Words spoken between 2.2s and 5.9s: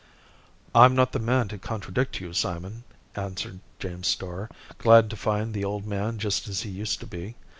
you, Simon," answered James Starr, glad to find the old